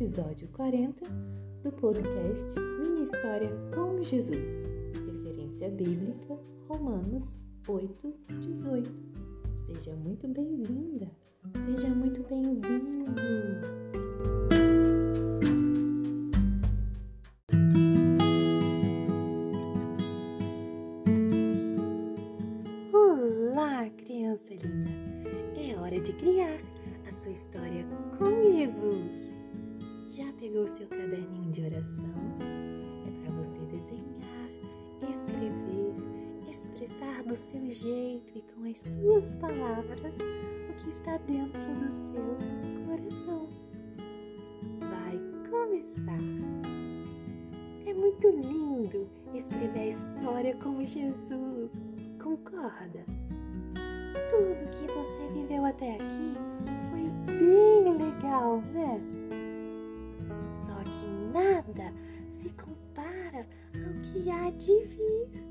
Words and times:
episódio 0.00 0.48
40 0.54 1.04
do 1.62 1.70
podcast 1.72 2.58
Minha 2.58 3.02
História 3.02 3.50
com 3.74 4.02
Jesus, 4.02 4.64
referência 4.94 5.68
bíblica 5.68 6.38
Romanos 6.66 7.36
8, 7.68 8.14
18. 8.40 8.90
Seja 9.58 9.94
muito 9.94 10.26
bem-vinda, 10.26 11.06
seja 11.66 11.88
muito 11.88 12.22
bem-vindo. 12.22 13.10
Olá, 22.94 23.90
criança 23.98 24.54
linda! 24.54 24.90
É 25.60 25.78
hora 25.78 26.00
de 26.00 26.14
criar 26.14 26.58
a 27.06 27.12
sua 27.12 27.32
história 27.32 27.84
com 28.16 28.42
Jesus. 28.50 29.39
Já 30.10 30.24
pegou 30.40 30.66
seu 30.66 30.88
caderninho 30.88 31.52
de 31.52 31.62
oração? 31.62 32.12
É 33.06 33.10
para 33.22 33.30
você 33.30 33.60
desenhar, 33.66 34.50
escrever, 35.08 35.94
expressar 36.50 37.22
do 37.22 37.36
seu 37.36 37.70
jeito 37.70 38.32
e 38.36 38.42
com 38.42 38.68
as 38.68 38.80
suas 38.80 39.36
palavras 39.36 40.16
o 40.68 40.82
que 40.82 40.88
está 40.88 41.16
dentro 41.18 41.62
do 41.76 41.92
seu 41.92 42.36
coração. 42.88 43.48
Vai 44.80 45.16
começar! 45.48 46.18
É 47.86 47.94
muito 47.94 48.30
lindo 48.30 49.08
escrever 49.32 49.78
a 49.78 49.86
história 49.86 50.56
com 50.56 50.84
Jesus, 50.84 51.84
concorda? 52.20 53.06
Tudo 54.28 54.70
que 54.72 54.92
você 54.92 55.28
viveu 55.34 55.64
até 55.64 55.94
aqui 55.94 56.34
foi 56.90 57.08
bem 57.32 57.96
legal, 57.96 58.60
né? 58.72 59.39
Que 60.92 61.06
nada 61.32 61.92
se 62.30 62.50
compara 62.50 63.46
ao 63.74 64.00
que 64.02 64.30
há 64.30 64.50
de 64.50 64.84
vir. 64.86 65.50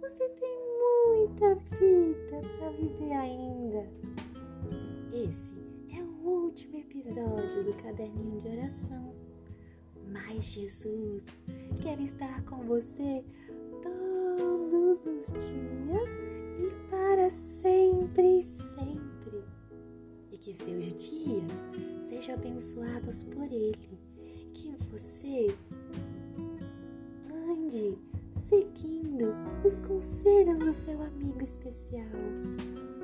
Você 0.00 0.28
tem 0.30 0.58
muita 1.06 1.54
vida 1.76 2.40
para 2.58 2.70
viver 2.70 3.12
ainda. 3.12 3.86
Esse 5.12 5.54
é 5.90 6.02
o 6.02 6.28
último 6.28 6.78
episódio 6.78 7.64
do 7.64 7.74
caderninho 7.82 8.40
de 8.40 8.48
oração. 8.48 9.14
Mas 10.10 10.44
Jesus 10.44 11.42
quer 11.82 12.00
estar 12.00 12.42
com 12.44 12.56
você 12.64 13.24
todos 13.82 15.00
os 15.00 15.26
dias 15.26 16.10
e 16.58 16.90
para 16.90 17.30
sempre, 17.30 18.42
sempre. 18.42 19.44
E 20.30 20.38
que 20.38 20.52
seus 20.52 20.94
dias 20.94 21.66
sejam 22.00 22.34
abençoados 22.34 23.22
por 23.24 23.44
Ele. 23.52 24.07
Que 24.60 24.76
você 24.90 25.56
ande 27.48 27.96
seguindo 28.36 29.32
os 29.64 29.78
conselhos 29.78 30.58
do 30.58 30.74
seu 30.74 31.00
amigo 31.00 31.44
especial. 31.44 32.04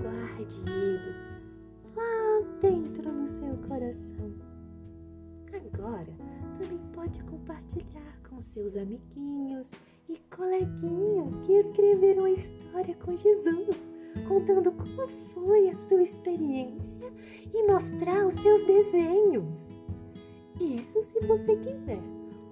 Guarde 0.02 0.58
ele 0.66 1.14
lá 1.94 2.58
dentro 2.60 3.08
do 3.08 3.28
seu 3.28 3.56
coração. 3.68 4.32
Agora 5.52 6.12
também 6.58 6.80
pode 6.92 7.22
compartilhar 7.22 8.18
com 8.28 8.40
seus 8.40 8.76
amiguinhos 8.76 9.70
e 10.08 10.18
coleguinhas 10.34 11.38
que 11.38 11.52
escreveram 11.52 12.24
a 12.24 12.32
história 12.32 12.96
com 12.96 13.14
Jesus, 13.14 13.78
contando 14.26 14.72
como 14.72 15.06
foi 15.32 15.70
a 15.70 15.76
sua 15.76 16.02
experiência 16.02 17.12
e 17.54 17.64
mostrar 17.70 18.26
os 18.26 18.34
seus 18.34 18.64
desenhos. 18.64 19.83
Isso 20.94 21.02
se 21.02 21.26
você 21.26 21.56
quiser, 21.56 22.00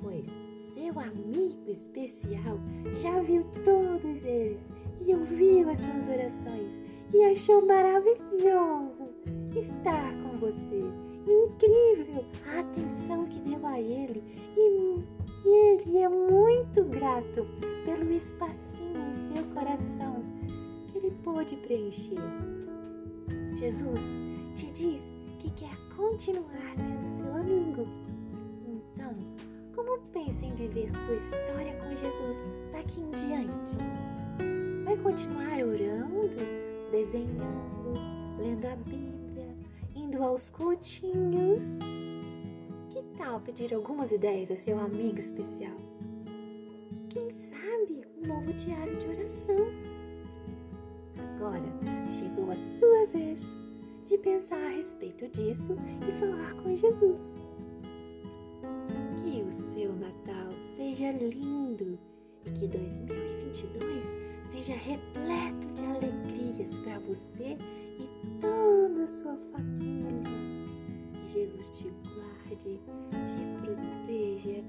pois 0.03 0.29
seu 0.57 0.99
amigo 0.99 1.71
especial 1.71 2.59
já 2.93 3.21
viu 3.21 3.45
todos 3.65 4.25
eles 4.25 4.69
e 5.07 5.15
ouviu 5.15 5.71
as 5.71 5.79
suas 5.79 6.09
orações 6.09 6.81
e 7.15 7.23
achou 7.23 7.65
maravilhoso 7.65 9.09
estar 9.57 10.13
com 10.23 10.39
você. 10.39 10.81
Incrível 11.25 12.25
a 12.49 12.61
atenção 12.61 13.27
que 13.27 13.39
deu 13.41 13.65
a 13.65 13.81
ele 13.81 14.25
e 14.57 15.49
ele 15.49 15.99
é 15.99 16.09
muito 16.09 16.83
grato 16.85 17.47
pelo 17.85 18.13
espacinho 18.13 19.09
em 19.09 19.15
seu 19.15 19.45
coração 19.55 20.25
que 20.89 20.99
ele 20.99 21.13
pôde 21.23 21.55
preencher. 21.57 22.19
Jesus 23.55 24.01
te 24.57 24.67
diz 24.73 25.15
que 25.39 25.51
quer 25.53 25.77
continuar 25.97 26.75
sendo 26.75 27.09
seu 27.09 27.33
amigo. 27.35 27.52
Como 29.85 30.01
pensa 30.13 30.47
em 30.47 30.55
viver 30.55 30.97
sua 30.97 31.17
história 31.17 31.77
com 31.79 31.89
Jesus 31.89 32.37
daqui 32.71 33.01
em 33.01 33.11
diante? 33.11 33.77
Vai 34.85 34.97
continuar 34.97 35.59
orando, 35.59 36.31
desenhando, 36.93 37.93
lendo 38.39 38.65
a 38.67 38.77
Bíblia, 38.77 39.49
indo 39.97 40.23
aos 40.23 40.51
cultinhos? 40.51 41.79
Que 42.91 43.03
tal 43.19 43.41
pedir 43.41 43.75
algumas 43.75 44.13
ideias 44.13 44.53
a 44.53 44.57
seu 44.57 44.79
amigo 44.79 45.19
especial? 45.19 45.77
Quem 47.09 47.29
sabe 47.33 48.07
um 48.23 48.29
novo 48.29 48.53
diário 48.53 48.97
de 48.97 49.09
oração? 49.09 49.57
Agora 51.19 51.67
chegou 52.13 52.53
a 52.53 52.61
sua 52.61 53.07
vez 53.07 53.53
de 54.07 54.17
pensar 54.17 54.63
a 54.63 54.77
respeito 54.77 55.27
disso 55.27 55.77
e 56.09 56.13
falar 56.21 56.55
com 56.63 56.73
Jesus. 56.77 57.41
Seu 59.53 59.93
Natal 59.93 60.49
seja 60.65 61.13
lindo 61.13 61.99
e 62.47 62.51
que 62.53 62.67
2022 62.69 64.19
seja 64.43 64.73
repleto 64.73 65.67
de 65.75 65.85
alegrias 65.85 66.79
para 66.79 66.99
você 67.01 67.59
e 67.99 68.09
toda 68.41 69.05
a 69.05 69.09
sua 69.09 69.37
família. 69.53 70.23
Que 71.13 71.29
Jesus 71.29 71.69
te 71.69 71.91
guarde, 71.91 72.81
te 73.27 73.37
proteja 73.61 74.65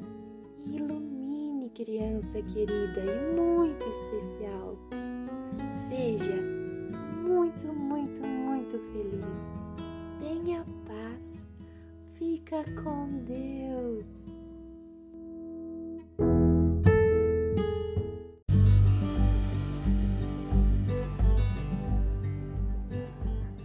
e 0.65 0.75
ilumine, 0.75 1.69
criança 1.69 2.41
querida 2.41 3.05
e 3.05 3.39
muito 3.39 3.87
especial. 3.87 4.77
Seja 5.65 6.35
muito, 7.23 7.67
muito, 7.67 8.21
muito 8.21 8.77
feliz. 8.91 10.19
Tenha 10.19 10.65
paz. 10.85 11.45
Fica 12.15 12.63
com 12.83 13.23
Deus. 13.25 13.82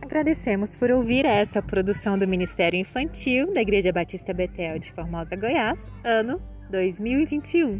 Agradecemos 0.09 0.75
por 0.75 0.91
ouvir 0.91 1.27
essa 1.27 1.61
produção 1.61 2.19
do 2.19 2.27
Ministério 2.27 2.81
Infantil 2.81 3.53
da 3.53 3.61
Igreja 3.61 3.93
Batista 3.93 4.33
Betel 4.33 4.79
de 4.79 4.91
Formosa, 4.91 5.37
Goiás, 5.37 5.87
ano 6.03 6.41
2021. 6.71 7.79